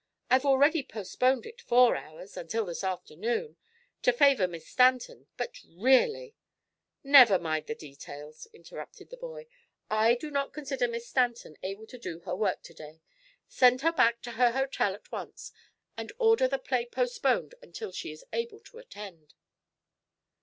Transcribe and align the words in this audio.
I've 0.31 0.45
already 0.45 0.81
postponed 0.81 1.45
it 1.45 1.61
four 1.61 1.95
hours 1.95 2.35
until 2.35 2.65
this 2.65 2.83
afternoon 2.83 3.55
to 4.01 4.11
favor 4.11 4.47
Miss 4.47 4.67
Stanton, 4.67 5.27
but, 5.37 5.59
really" 5.69 6.33
"Never 7.03 7.37
mind 7.37 7.67
the 7.67 7.75
details," 7.75 8.47
interrupted 8.51 9.11
the 9.11 9.17
boy. 9.17 9.45
"I 9.91 10.15
do 10.15 10.31
not 10.31 10.53
consider 10.53 10.87
Miss 10.87 11.07
Stanton 11.07 11.55
able 11.61 11.85
to 11.85 11.99
do 11.99 12.21
her 12.21 12.35
work 12.35 12.63
to 12.63 12.73
day. 12.73 13.03
Send 13.47 13.81
her 13.81 13.91
back 13.91 14.23
to 14.23 14.31
her 14.31 14.53
hotel 14.53 14.95
at 14.95 15.11
once 15.11 15.51
and 15.95 16.11
order 16.17 16.47
the 16.47 16.57
play 16.57 16.87
postponed 16.87 17.53
until 17.61 17.91
she 17.91 18.11
is 18.11 18.25
able 18.33 18.59
to 18.61 18.79
attend." 18.79 19.35